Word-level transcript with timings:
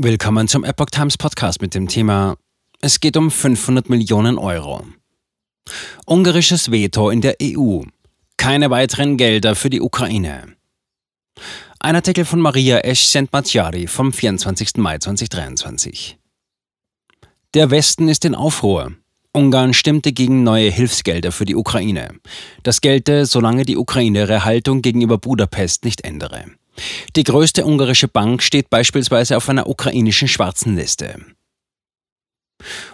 Willkommen 0.00 0.46
zum 0.46 0.62
Epoch 0.62 0.90
Times 0.92 1.16
Podcast 1.18 1.60
mit 1.60 1.74
dem 1.74 1.88
Thema 1.88 2.36
Es 2.80 3.00
geht 3.00 3.16
um 3.16 3.32
500 3.32 3.90
Millionen 3.90 4.38
Euro. 4.38 4.84
Ungarisches 6.06 6.70
Veto 6.70 7.10
in 7.10 7.20
der 7.20 7.34
EU. 7.42 7.80
Keine 8.36 8.70
weiteren 8.70 9.16
Gelder 9.16 9.56
für 9.56 9.70
die 9.70 9.80
Ukraine. 9.80 10.54
Ein 11.80 11.96
Artikel 11.96 12.24
von 12.24 12.38
Maria 12.38 12.78
Esch-Sentmatjari 12.78 13.88
vom 13.88 14.12
24. 14.12 14.76
Mai 14.76 14.98
2023. 14.98 16.16
Der 17.54 17.72
Westen 17.72 18.06
ist 18.06 18.24
in 18.24 18.36
Aufruhr. 18.36 18.92
Ungarn 19.32 19.74
stimmte 19.74 20.12
gegen 20.12 20.44
neue 20.44 20.70
Hilfsgelder 20.70 21.32
für 21.32 21.44
die 21.44 21.56
Ukraine. 21.56 22.10
Das 22.62 22.80
gelte, 22.80 23.26
solange 23.26 23.64
die 23.64 23.76
Ukraine 23.76 24.20
ihre 24.20 24.44
Haltung 24.44 24.80
gegenüber 24.80 25.18
Budapest 25.18 25.84
nicht 25.84 26.04
ändere. 26.04 26.44
Die 27.16 27.24
größte 27.24 27.64
ungarische 27.64 28.08
Bank 28.08 28.42
steht 28.42 28.70
beispielsweise 28.70 29.36
auf 29.36 29.48
einer 29.48 29.68
ukrainischen 29.68 30.28
schwarzen 30.28 30.76
Liste. 30.76 31.16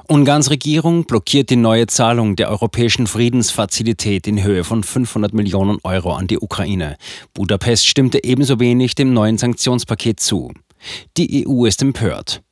Ungarns 0.08 0.50
Regierung 0.50 1.04
blockiert 1.04 1.48
die 1.48 1.56
neue 1.56 1.86
Zahlung 1.86 2.36
der 2.36 2.50
Europäischen 2.50 3.06
Friedensfazilität 3.06 4.26
in 4.26 4.42
Höhe 4.42 4.62
von 4.62 4.82
500 4.82 5.32
Millionen 5.32 5.78
Euro 5.82 6.12
an 6.12 6.26
die 6.26 6.38
Ukraine. 6.38 6.96
Budapest 7.32 7.86
stimmte 7.86 8.22
ebenso 8.22 8.60
wenig 8.60 8.94
dem 8.94 9.14
neuen 9.14 9.38
Sanktionspaket 9.38 10.20
zu. 10.20 10.52
Die 11.16 11.46
EU 11.46 11.64
ist 11.64 11.80
empört. 11.80 12.42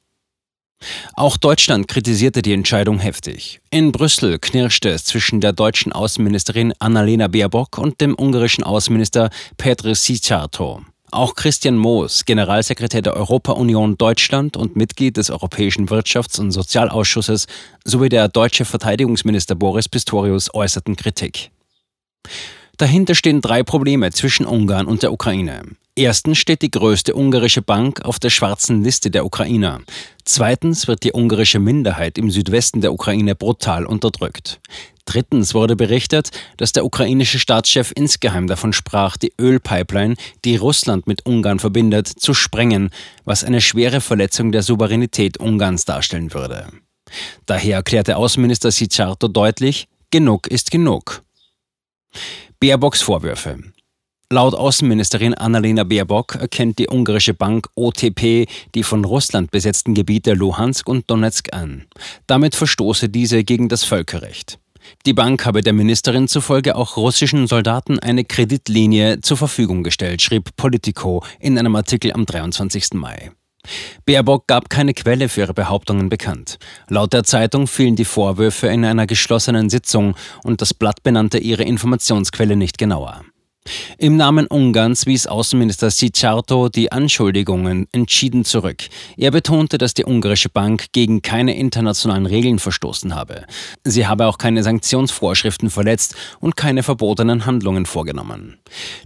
Auch 1.14 1.36
Deutschland 1.36 1.86
kritisierte 1.86 2.42
die 2.42 2.54
Entscheidung 2.54 2.98
heftig. 2.98 3.60
In 3.70 3.92
Brüssel 3.92 4.38
knirschte 4.38 4.88
es 4.88 5.04
zwischen 5.04 5.40
der 5.40 5.52
deutschen 5.52 5.92
Außenministerin 5.92 6.72
Annalena 6.78 7.28
Baerbock 7.28 7.78
und 7.78 8.00
dem 8.00 8.16
ungarischen 8.18 8.64
Außenminister 8.64 9.30
Petr 9.58 9.94
Szijjártó. 9.94 10.80
Auch 11.12 11.34
Christian 11.34 11.76
Moos, 11.76 12.24
Generalsekretär 12.24 13.02
der 13.02 13.14
Europa-Union 13.14 13.98
Deutschland 13.98 14.56
und 14.56 14.76
Mitglied 14.76 15.18
des 15.18 15.28
Europäischen 15.28 15.88
Wirtschafts- 15.88 16.40
und 16.40 16.52
Sozialausschusses, 16.52 17.48
sowie 17.84 18.08
der 18.08 18.28
deutsche 18.28 18.64
Verteidigungsminister 18.64 19.54
Boris 19.54 19.90
Pistorius 19.90 20.54
äußerten 20.54 20.96
Kritik. 20.96 21.50
Dahinter 22.78 23.14
stehen 23.14 23.42
drei 23.42 23.62
Probleme 23.62 24.10
zwischen 24.10 24.46
Ungarn 24.46 24.86
und 24.86 25.02
der 25.02 25.12
Ukraine. 25.12 25.62
Erstens 25.94 26.38
steht 26.38 26.62
die 26.62 26.70
größte 26.70 27.14
ungarische 27.14 27.60
Bank 27.60 28.02
auf 28.06 28.18
der 28.18 28.30
schwarzen 28.30 28.82
Liste 28.82 29.10
der 29.10 29.26
Ukrainer. 29.26 29.82
Zweitens 30.24 30.88
wird 30.88 31.04
die 31.04 31.12
ungarische 31.12 31.58
Minderheit 31.58 32.16
im 32.16 32.30
Südwesten 32.30 32.80
der 32.80 32.94
Ukraine 32.94 33.34
brutal 33.34 33.84
unterdrückt. 33.84 34.60
Drittens 35.04 35.54
wurde 35.54 35.76
berichtet, 35.76 36.30
dass 36.56 36.72
der 36.72 36.84
ukrainische 36.84 37.38
Staatschef 37.38 37.92
insgeheim 37.94 38.46
davon 38.46 38.72
sprach, 38.72 39.16
die 39.16 39.32
Ölpipeline, 39.40 40.14
die 40.44 40.56
Russland 40.56 41.06
mit 41.06 41.26
Ungarn 41.26 41.58
verbindet, 41.58 42.08
zu 42.08 42.34
sprengen, 42.34 42.90
was 43.24 43.44
eine 43.44 43.60
schwere 43.60 44.00
Verletzung 44.00 44.52
der 44.52 44.62
Souveränität 44.62 45.38
Ungarns 45.38 45.84
darstellen 45.84 46.32
würde. 46.32 46.68
Daher 47.46 47.76
erklärte 47.76 48.16
Außenminister 48.16 48.70
Sicciarto 48.70 49.28
deutlich, 49.28 49.88
genug 50.10 50.46
ist 50.46 50.70
genug. 50.70 51.22
Baerbocks 52.60 53.02
Vorwürfe. 53.02 53.58
Laut 54.32 54.54
Außenministerin 54.54 55.34
Annalena 55.34 55.84
Baerbock 55.84 56.36
erkennt 56.36 56.78
die 56.78 56.88
ungarische 56.88 57.34
Bank 57.34 57.68
OTP 57.74 58.46
die 58.74 58.82
von 58.82 59.04
Russland 59.04 59.50
besetzten 59.50 59.92
Gebiete 59.92 60.32
Luhansk 60.32 60.88
und 60.88 61.10
Donetsk 61.10 61.52
an. 61.52 61.84
Damit 62.26 62.54
verstoße 62.54 63.10
diese 63.10 63.44
gegen 63.44 63.68
das 63.68 63.84
Völkerrecht. 63.84 64.58
Die 65.06 65.12
Bank 65.12 65.46
habe 65.46 65.62
der 65.62 65.72
Ministerin 65.72 66.28
zufolge 66.28 66.76
auch 66.76 66.96
russischen 66.96 67.46
Soldaten 67.46 67.98
eine 67.98 68.24
Kreditlinie 68.24 69.20
zur 69.20 69.36
Verfügung 69.36 69.82
gestellt, 69.82 70.22
schrieb 70.22 70.56
Politico 70.56 71.24
in 71.40 71.58
einem 71.58 71.76
Artikel 71.76 72.12
am 72.12 72.26
23. 72.26 72.94
Mai. 72.94 73.32
Baerbock 74.06 74.46
gab 74.48 74.68
keine 74.70 74.92
Quelle 74.92 75.28
für 75.28 75.42
ihre 75.42 75.54
Behauptungen 75.54 76.08
bekannt. 76.08 76.58
Laut 76.88 77.12
der 77.12 77.24
Zeitung 77.24 77.66
fielen 77.66 77.96
die 77.96 78.04
Vorwürfe 78.04 78.66
in 78.68 78.84
einer 78.84 79.06
geschlossenen 79.06 79.70
Sitzung 79.70 80.16
und 80.42 80.60
das 80.60 80.74
Blatt 80.74 81.02
benannte 81.02 81.38
ihre 81.38 81.62
Informationsquelle 81.62 82.56
nicht 82.56 82.78
genauer. 82.78 83.22
Im 83.98 84.16
Namen 84.16 84.48
Ungarns 84.48 85.06
wies 85.06 85.28
Außenminister 85.28 85.90
Sicciarto 85.90 86.68
die 86.68 86.90
Anschuldigungen 86.90 87.86
entschieden 87.92 88.44
zurück. 88.44 88.82
Er 89.16 89.30
betonte, 89.30 89.78
dass 89.78 89.94
die 89.94 90.04
ungarische 90.04 90.48
Bank 90.48 90.86
gegen 90.92 91.22
keine 91.22 91.56
internationalen 91.56 92.26
Regeln 92.26 92.58
verstoßen 92.58 93.14
habe. 93.14 93.44
Sie 93.84 94.06
habe 94.06 94.26
auch 94.26 94.38
keine 94.38 94.64
Sanktionsvorschriften 94.64 95.70
verletzt 95.70 96.16
und 96.40 96.56
keine 96.56 96.82
verbotenen 96.82 97.46
Handlungen 97.46 97.86
vorgenommen. 97.86 98.58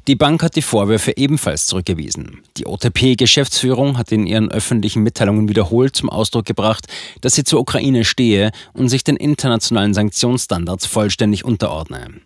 Die 0.06 0.16
Bank 0.16 0.42
hat 0.42 0.56
die 0.56 0.62
Vorwürfe 0.62 1.16
ebenfalls 1.16 1.66
zurückgewiesen. 1.66 2.40
Die 2.56 2.66
OTP-Geschäftsführung 2.66 3.98
hat 3.98 4.12
in 4.12 4.26
ihren 4.26 4.50
öffentlichen 4.50 5.02
Mitteilungen 5.02 5.48
wiederholt 5.48 5.94
zum 5.94 6.08
Ausdruck 6.08 6.46
gebracht, 6.46 6.86
dass 7.20 7.34
sie 7.34 7.44
zur 7.44 7.60
Ukraine 7.60 8.04
stehe 8.04 8.50
und 8.72 8.88
sich 8.88 9.04
den 9.04 9.16
internationalen 9.16 9.92
Sanktionsstandards 9.92 10.86
vollständig 10.86 11.44
unterordne. 11.44 12.22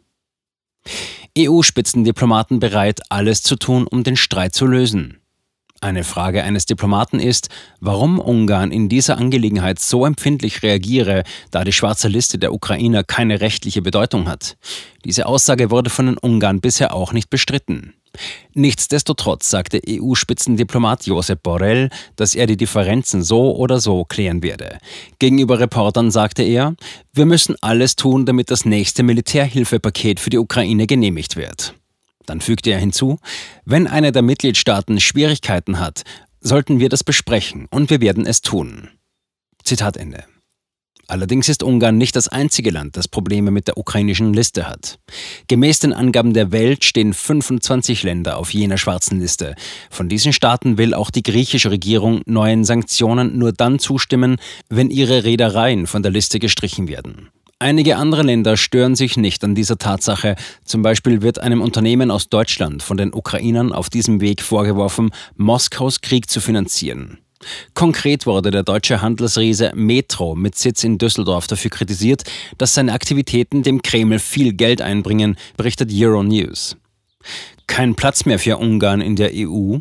EU-Spitzendiplomaten 1.39 2.61
bereit, 2.61 3.01
alles 3.09 3.43
zu 3.43 3.57
tun, 3.57 3.87
um 3.87 4.05
den 4.05 4.17
Streit 4.17 4.55
zu 4.55 4.67
lösen. 4.67 5.21
Eine 5.83 6.05
Frage 6.05 6.45
eines 6.45 6.67
Diplomaten 6.67 7.21
ist, 7.21 7.49
warum 7.81 8.19
Ungarn 8.19 8.71
in 8.71 8.91
dieser 8.91 9.17
Angelegenheit 9.17 9.79
so 9.79 10.05
empfindlich 10.05 10.63
reagiere, 10.63 11.25
da 11.51 11.65
die 11.65 11.73
schwarze 11.73 12.09
Liste 12.09 12.39
der 12.39 12.53
Ukrainer 12.53 13.03
keine 13.03 13.41
rechtliche 13.41 13.81
Bedeutung 13.81 14.29
hat. 14.29 14.59
Diese 15.07 15.25
Aussage 15.25 15.71
wurde 15.71 15.89
von 15.89 16.05
den 16.05 16.19
Ungarn 16.19 16.61
bisher 16.61 16.93
auch 16.93 17.15
nicht 17.15 17.31
bestritten. 17.31 17.95
Nichtsdestotrotz 18.55 19.49
sagte 19.49 19.81
EU-Spitzendiplomat 19.89 21.07
Josep 21.07 21.43
Borrell, 21.43 21.89
dass 22.17 22.35
er 22.35 22.47
die 22.47 22.57
Differenzen 22.57 23.23
so 23.23 23.55
oder 23.57 23.81
so 23.81 24.05
klären 24.05 24.43
werde. 24.43 24.79
Gegenüber 25.19 25.61
Reportern 25.61 26.11
sagte 26.11 26.43
er, 26.43 26.75
wir 27.13 27.27
müssen 27.27 27.57
alles 27.61 27.97
tun, 27.97 28.27
damit 28.27 28.51
das 28.51 28.65
nächste 28.65 29.03
Militärhilfepaket 29.03 30.21
für 30.21 30.31
die 30.31 30.39
Ukraine 30.39 30.87
genehmigt 30.87 31.37
wird. 31.37 31.75
Dann 32.27 32.41
fügte 32.41 32.71
er 32.71 32.79
hinzu, 32.79 33.19
wenn 33.65 33.87
einer 33.87 34.13
der 34.13 34.23
Mitgliedstaaten 34.23 35.01
Schwierigkeiten 35.01 35.81
hat, 35.81 36.03
sollten 36.41 36.81
wir 36.81 36.89
das 36.89 37.05
besprechen 37.05 37.67
und 37.71 37.91
wir 37.91 38.01
werden 38.01 38.27
es 38.27 38.41
tun. 38.41 38.89
Zitat 39.65 39.97
Ende. 39.97 40.25
Allerdings 41.11 41.49
ist 41.49 41.65
Ungarn 41.65 41.99
nicht 41.99 42.15
das 42.15 42.29
einzige 42.29 42.71
Land, 42.71 42.97
das 42.97 43.09
Probleme 43.09 43.51
mit 43.51 43.67
der 43.67 43.77
ukrainischen 43.77 44.33
Liste 44.33 44.69
hat. 44.69 45.01
Gemäß 45.49 45.81
den 45.81 45.93
Angaben 45.93 46.35
der 46.35 46.53
Welt 46.53 46.85
stehen 46.85 47.15
25 47.15 48.05
Länder 48.05 48.37
auf 48.37 48.55
jener 48.55 48.79
schwarzen 48.79 49.19
Liste. 49.19 49.57
Von 49.91 50.09
diesen 50.09 50.33
Staaten 50.33 50.79
will 50.79 50.95
auch 50.95 51.11
die 51.11 51.25
griechische 51.25 51.73
Regierung 51.73 52.23
neuen 52.27 52.63
Sanktionen 52.63 53.39
nur 53.39 53.53
dann 53.53 53.81
zustimmen, 53.81 54.37
wenn 54.69 54.89
ihre 54.89 55.25
Reedereien 55.25 55.89
von 55.89 56.05
der 56.05 56.13
Liste 56.13 56.39
gestrichen 56.39 56.87
werden. 56.87 57.29
Einige 57.59 57.97
andere 57.97 58.23
Länder 58.23 58.57
stören 58.57 58.95
sich 58.95 59.17
nicht 59.17 59.43
an 59.43 59.57
dieser 59.57 59.79
Tatsache. 59.79 60.37
Zum 60.65 60.83
Beispiel 60.83 61.23
wird 61.23 61.41
einem 61.41 61.61
Unternehmen 61.61 62.13
aus 62.13 62.29
Deutschland 62.29 62.85
von 62.85 62.97
den 62.97 63.13
Ukrainern 63.13 63.73
auf 63.73 63.91
diesem 63.91 64.21
Weg 64.21 64.43
vorgeworfen, 64.43 65.11
Moskaus 65.35 66.03
Krieg 66.03 66.31
zu 66.31 66.41
finanzieren. 66.41 67.19
Konkret 67.75 68.27
wurde 68.27 68.51
der 68.51 68.63
deutsche 68.63 69.01
Handelsriese 69.01 69.73
Metro 69.75 70.35
mit 70.35 70.57
Sitz 70.57 70.85
in 70.85 70.99
Düsseldorf 70.99 71.47
dafür 71.47 71.71
kritisiert, 71.71 72.25
dass 72.59 72.75
seine 72.75 72.93
Aktivitäten 72.93 73.63
dem 73.63 73.83
Kreml 73.83 74.19
viel 74.19 74.53
Geld 74.53 74.83
einbringen, 74.83 75.37
berichtet 75.57 75.91
Euronews. 75.93 76.77
Kein 77.67 77.95
Platz 77.95 78.25
mehr 78.25 78.39
für 78.39 78.59
Ungarn 78.59 79.01
in 79.01 79.17
der 79.17 79.31
EU? 79.35 79.79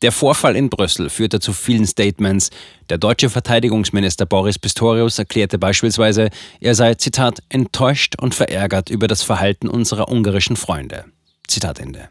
Der 0.00 0.12
Vorfall 0.12 0.54
in 0.54 0.70
Brüssel 0.70 1.10
führte 1.10 1.40
zu 1.40 1.52
vielen 1.52 1.86
Statements. 1.86 2.50
Der 2.88 2.98
deutsche 2.98 3.30
Verteidigungsminister 3.30 4.26
Boris 4.26 4.56
Pistorius 4.56 5.18
erklärte 5.18 5.58
beispielsweise, 5.58 6.30
er 6.60 6.76
sei, 6.76 6.94
Zitat, 6.94 7.42
enttäuscht 7.48 8.14
und 8.20 8.34
verärgert 8.34 8.90
über 8.90 9.08
das 9.08 9.22
Verhalten 9.22 9.68
unserer 9.68 10.08
ungarischen 10.08 10.54
Freunde. 10.54 11.04
Zitat 11.48 11.80
Ende. 11.80 12.08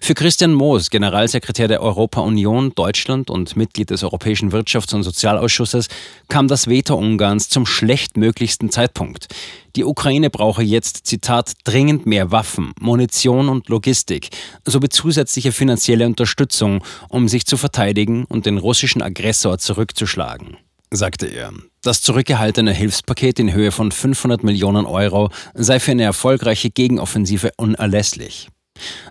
Für 0.00 0.14
Christian 0.14 0.52
Moos, 0.52 0.90
Generalsekretär 0.90 1.68
der 1.68 1.82
Europa-Union 1.82 2.74
Deutschland 2.74 3.30
und 3.30 3.56
Mitglied 3.56 3.90
des 3.90 4.02
Europäischen 4.02 4.52
Wirtschafts- 4.52 4.94
und 4.94 5.02
Sozialausschusses, 5.02 5.88
kam 6.28 6.48
das 6.48 6.68
Veto 6.68 6.94
Ungarns 6.94 7.48
zum 7.48 7.66
schlechtmöglichsten 7.66 8.70
Zeitpunkt. 8.70 9.28
Die 9.76 9.84
Ukraine 9.84 10.28
brauche 10.28 10.62
jetzt, 10.62 11.06
Zitat, 11.06 11.52
dringend 11.64 12.06
mehr 12.06 12.30
Waffen, 12.30 12.72
Munition 12.80 13.48
und 13.48 13.68
Logistik 13.68 14.28
sowie 14.66 14.88
zusätzliche 14.90 15.52
finanzielle 15.52 16.06
Unterstützung, 16.06 16.84
um 17.08 17.28
sich 17.28 17.46
zu 17.46 17.56
verteidigen 17.56 18.24
und 18.24 18.46
den 18.46 18.58
russischen 18.58 19.02
Aggressor 19.02 19.58
zurückzuschlagen 19.58 20.58
sagte 20.94 21.26
er. 21.26 21.52
Das 21.82 22.02
zurückgehaltene 22.02 22.72
Hilfspaket 22.72 23.38
in 23.38 23.52
Höhe 23.52 23.72
von 23.72 23.90
500 23.90 24.44
Millionen 24.44 24.86
Euro 24.86 25.30
sei 25.54 25.80
für 25.80 25.92
eine 25.92 26.04
erfolgreiche 26.04 26.70
Gegenoffensive 26.70 27.52
unerlässlich. 27.56 28.48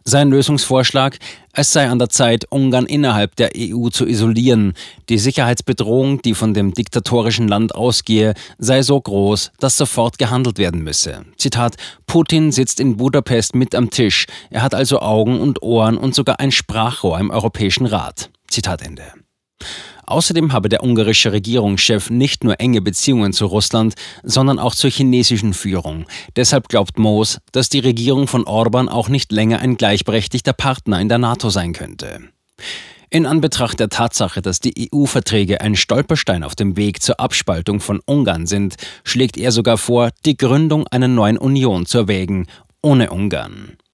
Sein 0.04 0.30
Lösungsvorschlag, 0.30 1.18
es 1.54 1.72
sei 1.72 1.88
an 1.88 2.00
der 2.00 2.10
Zeit, 2.10 2.46
Ungarn 2.50 2.86
innerhalb 2.86 3.36
der 3.36 3.52
EU 3.56 3.90
zu 3.90 4.08
isolieren. 4.08 4.74
Die 5.10 5.18
Sicherheitsbedrohung, 5.18 6.22
die 6.22 6.34
von 6.34 6.54
dem 6.54 6.74
diktatorischen 6.74 7.48
Land 7.48 7.76
ausgehe, 7.76 8.34
sei 8.58 8.82
so 8.82 9.00
groß, 9.00 9.52
dass 9.60 9.78
sofort 9.78 10.18
gehandelt 10.18 10.58
werden 10.58 10.82
müsse. 10.82 11.26
Zitat, 11.38 11.76
Putin 12.08 12.52
sitzt 12.52 12.80
in 12.80 12.98
Budapest 12.98 13.54
mit 13.54 13.76
am 13.76 13.90
Tisch. 13.90 14.26
Er 14.50 14.64
hat 14.64 14.74
also 14.74 15.00
Augen 15.02 15.40
und 15.40 15.62
Ohren 15.62 15.98
und 15.98 16.16
sogar 16.16 16.40
ein 16.40 16.52
Sprachrohr 16.52 17.20
im 17.20 17.30
Europäischen 17.30 17.86
Rat. 17.86 18.30
Zitat 18.48 18.82
Ende. 18.82 19.04
Außerdem 20.12 20.52
habe 20.52 20.68
der 20.68 20.84
ungarische 20.84 21.32
Regierungschef 21.32 22.10
nicht 22.10 22.44
nur 22.44 22.60
enge 22.60 22.82
Beziehungen 22.82 23.32
zu 23.32 23.46
Russland, 23.46 23.96
sondern 24.24 24.60
auch 24.60 24.76
zur 24.76 24.90
chinesischen 24.90 25.54
Führung. 25.54 26.06
Deshalb 26.36 26.68
glaubt 26.68 27.00
Moos, 27.00 27.40
dass 27.54 27.70
die 27.70 27.80
Regierung 27.80 28.28
von 28.28 28.44
Orban 28.44 28.90
auch 28.90 29.08
nicht 29.08 29.32
länger 29.32 29.60
ein 29.60 29.78
gleichberechtigter 29.78 30.52
Partner 30.52 31.00
in 31.00 31.08
der 31.08 31.18
NATO 31.18 31.50
sein 31.50 31.72
könnte. 31.72 32.20
In 33.10 33.26
Anbetracht 33.26 33.80
der 33.80 33.88
Tatsache, 33.88 34.42
dass 34.42 34.60
die 34.60 34.90
EU-Verträge 34.94 35.62
ein 35.62 35.78
Stolperstein 35.78 36.44
auf 36.44 36.56
dem 36.56 36.76
Weg 36.76 37.02
zur 37.02 37.22
Abspaltung 37.22 37.80
von 37.80 38.02
Ungarn 38.06 38.48
sind, 38.48 38.76
schlägt 39.06 39.38
er 39.38 39.54
sogar 39.54 39.78
vor, 39.78 40.10
die 40.26 40.36
Gründung 40.36 40.88
einer 40.88 41.08
neuen 41.08 41.38
Union 41.38 41.86
zu 41.86 42.00
erwägen, 42.00 42.48
ohne 42.82 43.12
Ungarn. 43.12 43.78